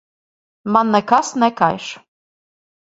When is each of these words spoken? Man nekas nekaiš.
Man 0.75 0.89
nekas 0.95 1.31
nekaiš. 1.45 1.95